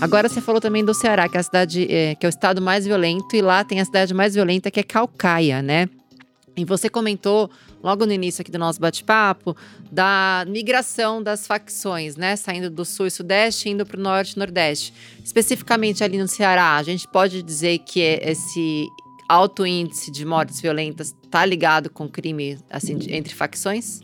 Agora 0.00 0.28
você 0.28 0.40
falou 0.40 0.60
também 0.60 0.84
do 0.84 0.94
Ceará, 0.94 1.28
que 1.28 1.36
é 1.36 1.40
a 1.40 1.42
cidade 1.42 1.86
é, 1.90 2.14
que 2.14 2.24
é 2.24 2.28
o 2.28 2.30
estado 2.30 2.60
mais 2.60 2.86
violento, 2.86 3.34
e 3.34 3.42
lá 3.42 3.64
tem 3.64 3.80
a 3.80 3.84
cidade 3.84 4.14
mais 4.14 4.34
violenta 4.34 4.70
que 4.70 4.80
é 4.80 4.82
Calcaia, 4.82 5.62
né? 5.62 5.88
E 6.56 6.64
você 6.64 6.88
comentou 6.88 7.50
logo 7.82 8.04
no 8.04 8.12
início 8.12 8.42
aqui 8.42 8.50
do 8.50 8.58
nosso 8.58 8.80
bate-papo 8.80 9.56
da 9.90 10.44
migração 10.46 11.22
das 11.22 11.46
facções, 11.46 12.16
né? 12.16 12.36
Saindo 12.36 12.68
do 12.70 12.84
sul 12.84 13.06
e 13.06 13.10
sudeste 13.10 13.68
indo 13.68 13.86
para 13.86 13.98
o 13.98 14.02
norte 14.02 14.32
e 14.32 14.38
nordeste. 14.38 14.92
Especificamente 15.24 16.04
ali 16.04 16.18
no 16.18 16.28
Ceará, 16.28 16.76
a 16.76 16.82
gente 16.82 17.08
pode 17.08 17.42
dizer 17.42 17.78
que 17.78 18.00
esse 18.00 18.86
alto 19.30 19.64
índice 19.64 20.10
de 20.10 20.24
mortes 20.24 20.60
violentas 20.60 21.14
está 21.22 21.46
ligado 21.46 21.88
com 21.88 22.08
crime 22.08 22.58
assim, 22.68 22.98
entre 23.10 23.32
facções? 23.32 24.00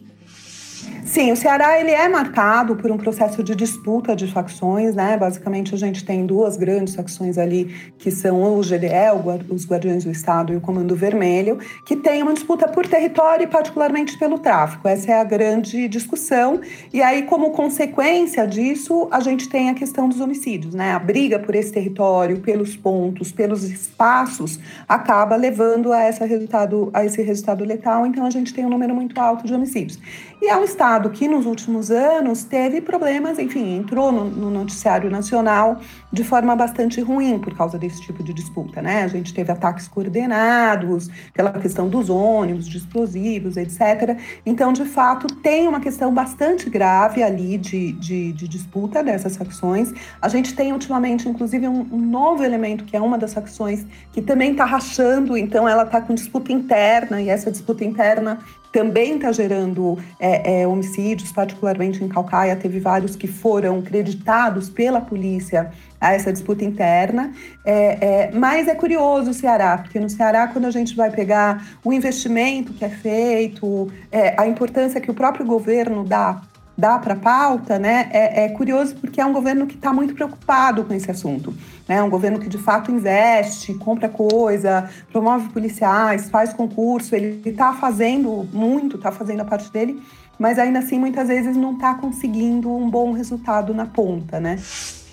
Sim, 1.05 1.31
o 1.31 1.37
Ceará 1.37 1.81
ele 1.81 1.93
é 1.93 2.09
marcado 2.09 2.75
por 2.75 2.91
um 2.91 2.97
processo 2.97 3.43
de 3.43 3.55
disputa 3.55 4.15
de 4.15 4.27
facções, 4.27 4.95
né? 4.95 5.17
Basicamente 5.17 5.75
a 5.75 5.79
gente 5.79 6.05
tem 6.05 6.27
duas 6.27 6.57
grandes 6.57 6.95
facções 6.95 7.39
ali 7.39 7.93
que 7.97 8.11
são 8.11 8.43
o 8.43 8.61
GDE, 8.61 9.15
os 9.49 9.67
Guardiões 9.67 10.05
do 10.05 10.11
Estado 10.11 10.53
e 10.53 10.57
o 10.57 10.61
Comando 10.61 10.97
Vermelho, 10.97 11.59
que 11.87 11.95
tem 11.95 12.23
uma 12.23 12.35
disputa 12.35 12.67
por 12.69 12.87
território 12.87 13.45
e 13.45 13.47
particularmente 13.47 14.19
pelo 14.19 14.39
tráfico. 14.39 14.89
Essa 14.89 15.13
é 15.13 15.21
a 15.21 15.25
grande 15.25 15.87
discussão. 15.89 16.61
E 16.93 17.01
aí 17.01 17.23
como 17.23 17.51
consequência 17.51 18.47
disso, 18.47 19.09
a 19.11 19.21
gente 19.21 19.49
tem 19.49 19.71
a 19.71 19.75
questão 19.75 20.09
dos 20.09 20.21
homicídios, 20.21 20.75
né? 20.75 20.93
A 20.93 20.99
briga 20.99 21.39
por 21.39 21.55
esse 21.55 21.73
território, 21.73 22.41
pelos 22.41 22.77
pontos, 22.77 23.33
pelos 23.33 23.63
espaços, 23.65 24.59
acaba 24.89 25.37
levando 25.37 25.93
a, 25.93 26.03
essa 26.03 26.27
resultado, 26.27 26.91
a 26.93 27.05
esse 27.05 27.23
resultado 27.23 27.65
letal. 27.65 28.07
Então 28.07 28.27
a 28.27 28.31
gente 28.31 28.53
tem 28.53 28.67
um 28.67 28.71
número 28.71 28.95
muito 28.95 29.19
alto 29.21 29.47
de 29.47 29.55
homicídios. 29.55 29.99
E 30.43 30.49
é 30.49 30.57
um 30.57 30.65
estado 30.77 31.09
que 31.09 31.27
nos 31.27 31.47
últimos 31.47 31.91
anos 31.91 32.45
teve 32.45 32.83
problemas, 32.83 33.39
enfim, 33.39 33.77
entrou 33.79 34.13
no, 34.13 34.27
no, 34.27 34.51
noticiário 34.51 35.11
nacional 35.11 35.81
de 36.13 36.23
forma 36.23 36.55
bastante 36.55 37.01
ruim 37.01 37.39
por 37.39 37.57
causa 37.57 37.79
desse 37.79 38.03
tipo 38.03 38.23
de 38.23 38.35
disputa, 38.35 38.83
né? 38.83 39.03
A 39.03 39.09
gente 39.09 39.33
teve 39.33 39.51
ataques 39.51 39.89
coordenados 39.89 41.09
pela 41.33 41.51
questão 41.53 41.89
dos 41.89 42.11
ônibus, 42.11 42.69
de 42.69 42.77
explosivos, 42.77 43.57
etc. 43.57 44.19
Então, 44.45 44.71
de 44.71 44.85
fato, 44.85 45.27
tem 45.37 45.67
uma 45.67 45.81
questão 45.81 46.13
bastante 46.13 46.69
grave 46.69 47.23
ali 47.23 47.57
de, 47.57 47.93
de, 47.93 48.33
de 48.35 48.47
disputa 48.47 49.03
dessas 49.03 49.35
facções. 49.35 49.95
A 50.21 50.29
gente 50.29 50.55
tem 50.55 50.75
ultimamente, 50.75 51.27
inclusive, 51.27 51.67
um, 51.67 51.87
um 51.91 51.99
novo 51.99 52.45
elemento 52.45 52.85
que 52.85 52.95
é 52.95 53.01
uma 53.01 53.17
das 53.17 53.33
facções 53.33 53.87
que 54.13 54.21
também 54.21 54.53
está 54.53 54.67
rachando, 54.67 55.39
então 55.39 55.67
ela 55.67 55.85
está 55.85 56.03
com 56.03 56.15
disputa 56.15 56.53
interna 56.53 57.23
e 57.23 57.31
essa 57.31 57.51
disputa 57.51 57.83
interna 57.83 58.39
também 58.77 59.15
está 59.15 59.33
gerando 59.33 59.99
é, 60.21 60.61
é, 60.61 60.69
homicídios, 60.69 61.33
particularmente 61.33 62.05
em 62.05 62.09
Calcaia, 62.09 62.55
teve 62.55 62.79
vários 62.79 63.17
que 63.17 63.27
foram 63.27 63.81
creditados 63.81 64.69
pela 64.69 65.01
polícia 65.01 65.73
a 65.99 66.13
essa 66.13 66.31
disputa 66.31 66.63
interna. 66.63 67.33
É, 67.65 68.27
é, 68.27 68.31
mas 68.33 68.69
é 68.69 68.75
curioso 68.75 69.31
o 69.31 69.35
Ceará, 69.35 69.79
porque 69.79 69.99
no 69.99 70.11
Ceará, 70.11 70.49
quando 70.49 70.67
a 70.67 70.71
gente 70.71 70.95
vai 70.95 71.11
pegar 71.11 71.67
o 71.83 71.91
investimento 71.91 72.75
que 72.75 72.85
é 72.85 72.91
feito, 72.91 73.91
é, 74.13 74.39
a 74.39 74.47
importância 74.47 75.01
que 75.01 75.11
o 75.11 75.15
próprio 75.15 75.47
governo 75.47 76.05
dá 76.05 76.43
dá 76.77 76.99
para 76.99 77.15
a 77.15 77.17
pauta, 77.17 77.79
né, 77.79 78.09
é, 78.13 78.45
é, 78.45 78.49
curioso 78.51 78.97
porque 78.97 79.21
é 79.21 79.25
um 79.25 79.33
governo 79.33 79.67
que 79.67 79.75
está 79.75 79.93
muito 79.93 80.15
preocupado 80.15 80.85
com 80.85 80.93
esse 80.93 81.11
assunto. 81.11 81.55
É 81.89 81.95
né? 81.95 82.03
um 82.03 82.11
governo 82.11 82.39
que 82.39 82.49
de 82.49 82.59
fato 82.59 82.91
investe, 82.91 83.73
compra 83.75 84.09
coisa, 84.09 84.91
promove 85.11 85.49
policiais, 85.51 86.29
faz 86.29 86.53
concurso, 86.53 87.15
ele 87.15 87.41
está 87.49 87.73
fazendo 87.73 88.47
muito, 88.53 88.97
está 88.97 89.11
fazendo 89.11 89.41
a 89.41 89.45
parte 89.45 89.73
dele, 89.73 90.03
mas 90.39 90.59
ainda 90.59 90.81
assim 90.81 90.99
muitas 90.99 91.29
vezes 91.29 91.57
não 91.57 91.75
está 91.75 91.95
conseguindo 91.95 92.71
um 92.75 92.91
bom 92.91 93.13
resultado 93.13 93.73
na 93.73 93.87
ponta, 93.87 94.39
né? 94.39 94.59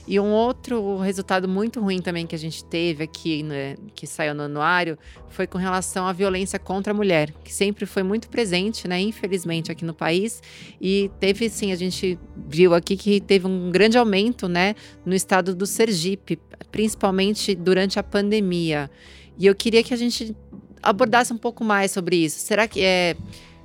E 0.06 0.20
um 0.20 0.32
outro 0.32 0.98
resultado 0.98 1.48
muito 1.48 1.80
ruim 1.80 2.02
também 2.02 2.28
que 2.28 2.36
a 2.36 2.40
gente 2.40 2.64
teve 2.66 3.06
aqui, 3.06 3.42
né, 3.42 3.78
que 3.96 4.06
saiu 4.06 4.36
no 4.36 4.44
anuário, 4.44 4.98
foi 5.30 5.48
com 5.48 5.58
relação 5.58 6.06
à 6.06 6.12
violência 6.12 6.60
contra 6.60 6.92
a 6.92 6.94
mulher, 6.94 7.34
que 7.44 7.54
sempre 7.54 7.86
foi 7.86 8.04
muito 8.04 8.28
presente, 8.28 8.86
né, 8.86 9.00
infelizmente, 9.00 9.72
aqui 9.72 9.86
no 9.86 9.94
país. 9.94 10.44
E 10.82 11.10
teve, 11.22 11.50
sim, 11.50 11.72
a 11.72 11.76
gente 11.76 12.20
viu 12.36 12.74
aqui 12.74 12.98
que 12.98 13.22
teve 13.22 13.48
um 13.48 13.72
grande 13.72 13.98
aumento, 13.98 14.50
né, 14.50 14.76
no 15.06 15.16
estado 15.16 15.56
do 15.56 15.66
Sergipe, 15.66 16.38
principalmente 16.70 17.56
durante 17.56 17.98
a 17.98 18.04
pandemia. 18.04 18.92
E 19.38 19.46
eu 19.46 19.56
queria 19.56 19.84
que 19.84 19.94
a 19.94 19.98
gente 19.98 20.36
abordasse 20.82 21.32
um 21.32 21.38
pouco 21.38 21.64
mais 21.64 21.92
sobre 21.92 22.18
isso. 22.18 22.40
Será 22.40 22.68
que 22.68 22.82
é 22.82 23.16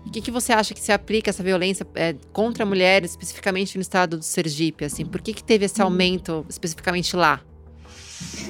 o 0.09 0.11
que, 0.11 0.23
que 0.23 0.31
você 0.31 0.55
acha 0.55 0.73
que 0.73 0.81
se 0.81 0.91
aplica 0.91 1.29
essa 1.29 1.43
violência 1.43 1.87
é, 1.95 2.15
contra 2.33 2.65
mulheres, 2.65 3.11
especificamente 3.11 3.77
no 3.77 3.83
estado 3.83 4.17
do 4.17 4.25
Sergipe? 4.25 4.87
Assim, 4.87 5.05
por 5.05 5.21
que, 5.21 5.35
que 5.35 5.45
teve 5.45 5.67
esse 5.67 5.81
uhum. 5.81 5.89
aumento 5.89 6.47
especificamente 6.49 7.15
lá? 7.15 7.43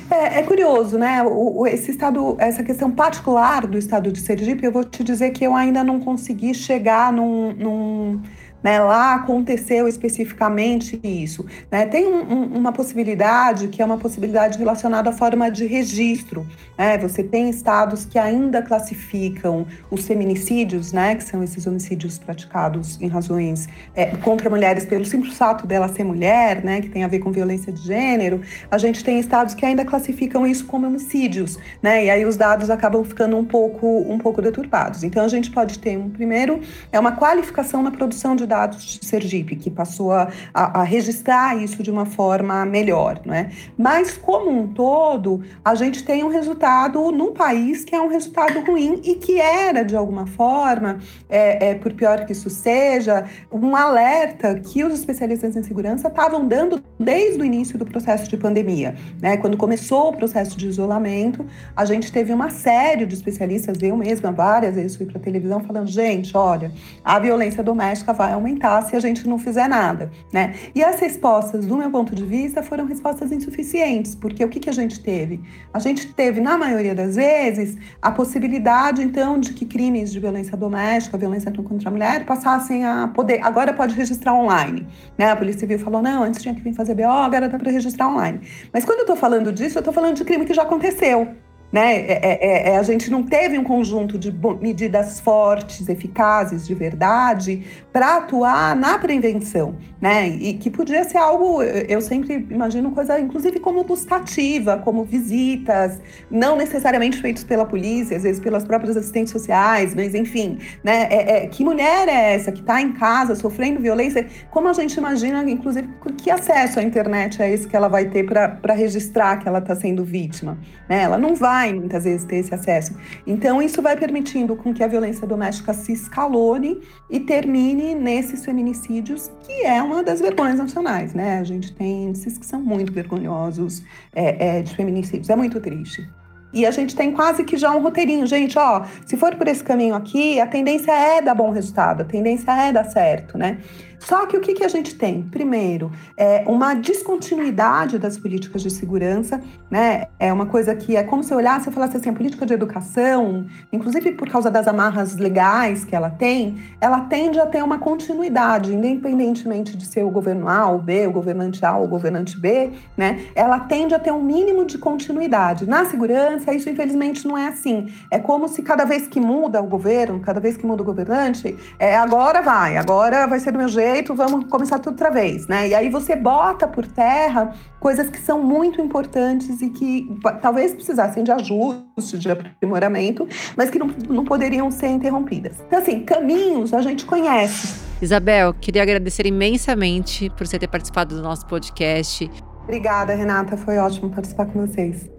É, 0.08 0.38
é, 0.38 0.42
curioso, 0.44 0.96
né? 0.96 1.22
O, 1.22 1.66
esse 1.66 1.90
estado, 1.90 2.36
essa 2.38 2.62
questão 2.62 2.90
particular 2.90 3.66
do 3.66 3.76
estado 3.76 4.10
de 4.12 4.20
Sergipe, 4.20 4.64
eu 4.64 4.72
vou 4.72 4.84
te 4.84 5.02
dizer 5.02 5.32
que 5.32 5.44
eu 5.44 5.54
ainda 5.54 5.82
não 5.82 5.98
consegui 5.98 6.54
chegar 6.54 7.12
num, 7.12 7.52
num 7.52 8.22
né? 8.62 8.80
Lá 8.80 9.14
aconteceu 9.14 9.86
especificamente 9.86 10.98
isso. 11.02 11.44
Né? 11.70 11.86
Tem 11.86 12.06
um, 12.06 12.20
um, 12.20 12.42
uma 12.58 12.72
possibilidade 12.72 13.68
que 13.68 13.80
é 13.80 13.84
uma 13.84 13.98
possibilidade 13.98 14.58
relacionada 14.58 15.10
à 15.10 15.12
forma 15.12 15.50
de 15.50 15.66
registro. 15.66 16.46
Né? 16.76 16.98
Você 16.98 17.22
tem 17.22 17.48
estados 17.48 18.04
que 18.04 18.18
ainda 18.18 18.62
classificam 18.62 19.66
os 19.90 20.06
feminicídios, 20.06 20.92
né? 20.92 21.14
que 21.14 21.24
são 21.24 21.42
esses 21.42 21.66
homicídios 21.66 22.18
praticados 22.18 23.00
em 23.00 23.08
razões 23.08 23.68
é, 23.94 24.06
contra 24.16 24.50
mulheres 24.50 24.84
pelo 24.84 25.04
simples 25.04 25.36
fato 25.36 25.66
dela 25.66 25.88
ser 25.88 26.04
mulher, 26.04 26.64
né? 26.64 26.80
que 26.80 26.88
tem 26.88 27.04
a 27.04 27.08
ver 27.08 27.20
com 27.20 27.30
violência 27.30 27.72
de 27.72 27.80
gênero. 27.82 28.40
A 28.70 28.78
gente 28.78 29.04
tem 29.04 29.18
estados 29.18 29.54
que 29.54 29.64
ainda 29.64 29.84
classificam 29.84 30.46
isso 30.46 30.66
como 30.66 30.86
homicídios, 30.86 31.58
né? 31.82 32.04
e 32.06 32.10
aí 32.10 32.24
os 32.24 32.36
dados 32.36 32.70
acabam 32.70 33.04
ficando 33.04 33.36
um 33.36 33.44
pouco, 33.44 33.86
um 34.08 34.18
pouco 34.18 34.42
deturpados. 34.42 35.04
Então 35.04 35.24
a 35.24 35.28
gente 35.28 35.50
pode 35.50 35.78
ter 35.78 35.96
um 35.96 36.10
primeiro, 36.10 36.60
é 36.90 36.98
uma 36.98 37.12
qualificação 37.12 37.82
na 37.82 37.90
produção 37.90 38.34
de 38.34 38.47
dados 38.48 38.98
de 38.98 39.06
Sergipe, 39.06 39.54
que 39.54 39.70
passou 39.70 40.12
a, 40.12 40.28
a, 40.52 40.80
a 40.80 40.82
registrar 40.82 41.56
isso 41.56 41.82
de 41.82 41.90
uma 41.90 42.06
forma 42.06 42.64
melhor, 42.64 43.20
não 43.24 43.34
é? 43.34 43.50
Mas, 43.76 44.16
como 44.16 44.50
um 44.50 44.66
todo, 44.66 45.42
a 45.64 45.74
gente 45.74 46.02
tem 46.02 46.24
um 46.24 46.28
resultado 46.28 47.12
num 47.12 47.32
país 47.32 47.84
que 47.84 47.94
é 47.94 48.00
um 48.00 48.08
resultado 48.08 48.60
ruim 48.60 49.00
e 49.04 49.14
que 49.14 49.40
era, 49.40 49.84
de 49.84 49.94
alguma 49.94 50.26
forma, 50.26 50.98
é, 51.28 51.70
é, 51.70 51.74
por 51.74 51.92
pior 51.92 52.24
que 52.24 52.32
isso 52.32 52.50
seja, 52.50 53.26
um 53.52 53.76
alerta 53.76 54.54
que 54.58 54.82
os 54.82 54.94
especialistas 54.94 55.56
em 55.56 55.62
segurança 55.62 56.08
estavam 56.08 56.46
dando 56.46 56.82
desde 56.98 57.40
o 57.40 57.44
início 57.44 57.78
do 57.78 57.84
processo 57.84 58.28
de 58.28 58.36
pandemia. 58.36 58.94
Né? 59.20 59.36
Quando 59.36 59.56
começou 59.56 60.10
o 60.10 60.16
processo 60.16 60.56
de 60.56 60.66
isolamento, 60.66 61.44
a 61.76 61.84
gente 61.84 62.10
teve 62.10 62.32
uma 62.32 62.50
série 62.50 63.06
de 63.06 63.14
especialistas, 63.14 63.76
eu 63.82 63.96
mesma 63.96 64.32
várias 64.32 64.74
vezes 64.74 64.96
fui 64.96 65.06
para 65.06 65.18
a 65.18 65.20
televisão 65.20 65.60
falando, 65.60 65.88
gente, 65.88 66.36
olha, 66.36 66.72
a 67.04 67.18
violência 67.18 67.62
doméstica 67.62 68.12
vai 68.12 68.34
aumentar 68.38 68.82
se 68.82 68.96
a 68.96 69.00
gente 69.00 69.28
não 69.28 69.38
fizer 69.38 69.68
nada, 69.68 70.10
né? 70.32 70.54
E 70.74 70.82
as 70.82 70.98
respostas, 71.00 71.66
do 71.66 71.76
meu 71.76 71.90
ponto 71.90 72.14
de 72.14 72.24
vista, 72.24 72.62
foram 72.62 72.86
respostas 72.86 73.30
insuficientes, 73.32 74.14
porque 74.14 74.44
o 74.44 74.48
que, 74.48 74.60
que 74.60 74.70
a 74.70 74.72
gente 74.72 75.00
teve? 75.00 75.40
A 75.72 75.78
gente 75.78 76.12
teve, 76.14 76.40
na 76.40 76.56
maioria 76.56 76.94
das 76.94 77.16
vezes, 77.16 77.76
a 78.00 78.10
possibilidade, 78.10 79.02
então, 79.02 79.38
de 79.38 79.52
que 79.52 79.66
crimes 79.66 80.12
de 80.12 80.20
violência 80.20 80.56
doméstica, 80.56 81.18
violência 81.18 81.52
contra 81.52 81.88
a 81.88 81.92
mulher, 81.92 82.24
passassem 82.24 82.84
a 82.84 83.08
poder. 83.08 83.40
Agora 83.42 83.72
pode 83.72 83.94
registrar 83.94 84.34
online, 84.34 84.86
né? 85.16 85.30
A 85.30 85.36
Polícia 85.36 85.60
Civil 85.60 85.78
falou, 85.78 86.00
não, 86.00 86.22
antes 86.22 86.40
tinha 86.40 86.54
que 86.54 86.60
vir 86.60 86.74
fazer 86.74 86.94
BO, 86.94 87.04
agora 87.04 87.48
dá 87.48 87.58
para 87.58 87.70
registrar 87.70 88.08
online. 88.08 88.40
Mas 88.72 88.84
quando 88.84 88.98
eu 88.98 89.02
estou 89.02 89.16
falando 89.16 89.52
disso, 89.52 89.78
eu 89.78 89.80
estou 89.80 89.92
falando 89.92 90.16
de 90.16 90.24
crime 90.24 90.44
que 90.44 90.54
já 90.54 90.62
aconteceu. 90.62 91.28
Né? 91.70 91.96
É, 91.96 92.12
é, 92.12 92.38
é, 92.40 92.70
é, 92.70 92.78
a 92.78 92.82
gente 92.82 93.10
não 93.10 93.22
teve 93.22 93.58
um 93.58 93.64
conjunto 93.64 94.18
de 94.18 94.34
medidas 94.60 95.20
fortes, 95.20 95.86
eficazes, 95.86 96.66
de 96.66 96.74
verdade, 96.74 97.62
para 97.92 98.16
atuar 98.16 98.74
na 98.74 98.98
prevenção, 98.98 99.76
né? 100.00 100.28
E 100.28 100.54
que 100.54 100.70
podia 100.70 101.04
ser 101.04 101.18
algo, 101.18 101.62
eu 101.62 102.00
sempre 102.00 102.46
imagino 102.50 102.90
coisa, 102.92 103.20
inclusive 103.20 103.60
como 103.60 103.84
gustativa, 103.84 104.78
como 104.78 105.04
visitas, 105.04 106.00
não 106.30 106.56
necessariamente 106.56 107.20
feitos 107.20 107.44
pela 107.44 107.66
polícia, 107.66 108.16
às 108.16 108.22
vezes 108.22 108.40
pelas 108.40 108.64
próprias 108.64 108.96
assistentes 108.96 109.32
sociais, 109.32 109.94
mas 109.94 110.14
enfim, 110.14 110.58
né? 110.82 111.06
É, 111.10 111.44
é, 111.44 111.46
que 111.48 111.62
mulher 111.62 112.08
é 112.08 112.34
essa 112.34 112.50
que 112.50 112.60
está 112.60 112.80
em 112.80 112.92
casa 112.92 113.34
sofrendo 113.34 113.78
violência? 113.78 114.26
Como 114.50 114.68
a 114.68 114.72
gente 114.72 114.94
imagina, 114.94 115.42
inclusive, 115.50 115.86
que 116.16 116.30
acesso 116.30 116.80
à 116.80 116.82
internet 116.82 117.42
é 117.42 117.52
esse 117.52 117.68
que 117.68 117.76
ela 117.76 117.88
vai 117.88 118.06
ter 118.06 118.24
para 118.24 118.72
registrar 118.72 119.36
que 119.38 119.46
ela 119.46 119.58
está 119.58 119.74
sendo 119.74 120.02
vítima? 120.02 120.56
Né? 120.88 121.02
Ela 121.02 121.18
não 121.18 121.34
vai 121.34 121.57
vai 121.58 121.74
muitas 121.74 122.04
vezes 122.04 122.24
ter 122.24 122.36
esse 122.36 122.54
acesso. 122.54 122.94
Então, 123.26 123.60
isso 123.60 123.82
vai 123.82 123.96
permitindo 123.96 124.54
com 124.54 124.72
que 124.72 124.82
a 124.82 124.86
violência 124.86 125.26
doméstica 125.26 125.74
se 125.74 125.92
escalone 125.92 126.80
e 127.10 127.18
termine 127.20 127.94
nesses 127.94 128.44
feminicídios, 128.44 129.30
que 129.44 129.64
é 129.64 129.82
uma 129.82 130.02
das 130.02 130.20
vergonhas 130.20 130.58
nacionais, 130.58 131.14
né? 131.14 131.38
A 131.38 131.44
gente 131.44 131.74
tem 131.74 132.04
índices 132.04 132.38
que 132.38 132.46
são 132.46 132.60
muito 132.62 132.92
vergonhosos 132.92 133.82
é, 134.14 134.58
é, 134.58 134.62
de 134.62 134.74
feminicídios, 134.74 135.28
é 135.28 135.36
muito 135.36 135.60
triste. 135.60 136.08
E 136.52 136.64
a 136.64 136.70
gente 136.70 136.96
tem 136.96 137.12
quase 137.12 137.44
que 137.44 137.58
já 137.58 137.70
um 137.72 137.82
roteirinho, 137.82 138.26
gente, 138.26 138.58
ó, 138.58 138.82
se 139.04 139.16
for 139.18 139.34
por 139.34 139.46
esse 139.48 139.62
caminho 139.62 139.94
aqui, 139.94 140.40
a 140.40 140.46
tendência 140.46 140.92
é 140.92 141.20
dar 141.20 141.34
bom 141.34 141.50
resultado, 141.50 142.00
a 142.02 142.04
tendência 142.04 142.50
é 142.52 142.72
dar 142.72 142.84
certo, 142.84 143.36
né? 143.36 143.58
Só 143.98 144.26
que 144.26 144.36
o 144.36 144.40
que, 144.40 144.54
que 144.54 144.64
a 144.64 144.68
gente 144.68 144.94
tem? 144.94 145.22
Primeiro, 145.22 145.90
é 146.16 146.44
uma 146.46 146.74
descontinuidade 146.74 147.98
das 147.98 148.16
políticas 148.16 148.62
de 148.62 148.70
segurança, 148.70 149.40
né? 149.70 150.06
É 150.18 150.32
uma 150.32 150.46
coisa 150.46 150.74
que 150.74 150.96
é 150.96 151.02
como 151.02 151.22
se 151.24 151.32
eu 151.32 151.38
olhasse 151.38 151.68
e 151.68 151.72
falasse 151.72 151.96
assim: 151.96 152.10
a 152.10 152.12
política 152.12 152.46
de 152.46 152.54
educação, 152.54 153.46
inclusive 153.72 154.12
por 154.12 154.28
causa 154.28 154.50
das 154.50 154.68
amarras 154.68 155.16
legais 155.16 155.84
que 155.84 155.94
ela 155.94 156.10
tem, 156.10 156.58
ela 156.80 157.00
tende 157.02 157.40
a 157.40 157.46
ter 157.46 157.62
uma 157.62 157.78
continuidade, 157.78 158.72
independentemente 158.74 159.76
de 159.76 159.84
ser 159.84 160.04
o 160.04 160.10
governo 160.10 160.48
A 160.48 160.70
ou 160.70 160.78
B, 160.78 161.06
o 161.06 161.12
governante 161.12 161.64
A 161.64 161.76
ou 161.76 161.84
o 161.84 161.88
governante 161.88 162.38
B, 162.38 162.70
né? 162.96 163.26
Ela 163.34 163.60
tende 163.60 163.94
a 163.94 163.98
ter 163.98 164.12
um 164.12 164.22
mínimo 164.22 164.64
de 164.64 164.78
continuidade. 164.78 165.66
Na 165.66 165.84
segurança, 165.84 166.54
isso 166.54 166.70
infelizmente 166.70 167.26
não 167.26 167.36
é 167.36 167.48
assim. 167.48 167.92
É 168.10 168.18
como 168.18 168.48
se 168.48 168.62
cada 168.62 168.84
vez 168.84 169.08
que 169.08 169.20
muda 169.20 169.60
o 169.60 169.66
governo, 169.66 170.20
cada 170.20 170.40
vez 170.40 170.56
que 170.56 170.64
muda 170.64 170.82
o 170.82 170.86
governante, 170.86 171.56
é 171.78 171.96
agora 171.96 172.40
vai, 172.40 172.76
agora 172.76 173.26
vai 173.26 173.40
ser 173.40 173.52
do 173.52 173.58
meu 173.58 173.68
jeito 173.68 173.87
jeito, 173.92 174.14
vamos 174.14 174.46
começar 174.48 174.78
tudo 174.78 174.92
outra 174.92 175.10
vez, 175.10 175.46
né? 175.46 175.68
E 175.68 175.74
aí 175.74 175.88
você 175.88 176.16
bota 176.16 176.66
por 176.66 176.86
terra 176.86 177.54
coisas 177.80 178.10
que 178.10 178.18
são 178.18 178.42
muito 178.42 178.80
importantes 178.80 179.60
e 179.60 179.70
que 179.70 180.08
talvez 180.42 180.74
precisassem 180.74 181.22
de 181.22 181.30
ajuste, 181.30 182.18
de 182.18 182.30
aprimoramento, 182.30 183.26
mas 183.56 183.70
que 183.70 183.78
não, 183.78 183.88
não 184.08 184.24
poderiam 184.24 184.70
ser 184.70 184.88
interrompidas. 184.88 185.56
Então, 185.66 185.78
assim, 185.78 186.00
caminhos 186.00 186.72
a 186.74 186.80
gente 186.80 187.04
conhece. 187.04 187.80
Isabel, 188.00 188.54
queria 188.54 188.82
agradecer 188.82 189.26
imensamente 189.26 190.30
por 190.30 190.46
você 190.46 190.58
ter 190.58 190.68
participado 190.68 191.16
do 191.16 191.22
nosso 191.22 191.46
podcast. 191.46 192.30
Obrigada, 192.62 193.14
Renata. 193.14 193.56
Foi 193.56 193.78
ótimo 193.78 194.10
participar 194.10 194.46
com 194.46 194.66
vocês. 194.66 195.10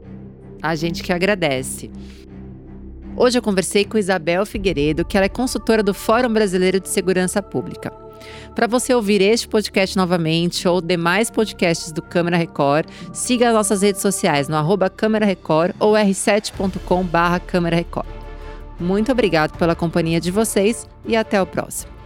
A 0.62 0.76
gente 0.76 1.04
que 1.04 1.12
agradece. 1.12 1.90
Hoje 3.20 3.38
eu 3.38 3.42
conversei 3.42 3.84
com 3.84 3.98
Isabel 3.98 4.46
Figueiredo, 4.46 5.04
que 5.04 5.18
ela 5.18 5.26
é 5.26 5.30
consultora 5.30 5.84
do 5.84 5.94
Fórum 5.94 6.32
Brasileiro 6.32 6.80
de 6.80 6.88
Segurança 6.88 7.44
Pública. 7.44 7.92
Para 8.56 8.66
você 8.66 8.94
ouvir 8.94 9.22
este 9.22 9.46
podcast 9.46 9.98
novamente 9.98 10.66
ou 10.66 10.80
demais 10.80 11.30
podcasts 11.30 11.92
do 11.92 12.02
Câmara 12.02 12.38
Record, 12.38 12.88
siga 13.12 13.50
as 13.50 13.54
nossas 13.54 13.82
redes 13.82 14.02
sociais 14.02 14.48
no 14.48 14.56
arroba 14.56 14.90
Câmara 14.90 15.26
Record 15.26 15.76
ou 15.82 15.96
r7.com 15.96 17.04
barra 17.04 17.42
Câmara 17.42 17.76
Record. 17.76 18.08
Muito 18.80 19.12
obrigado 19.12 19.58
pela 19.58 19.76
companhia 19.76 20.22
de 20.22 20.32
vocês 20.32 20.88
e 21.06 21.18
até 21.18 21.42
o 21.42 21.46
próximo. 21.46 21.99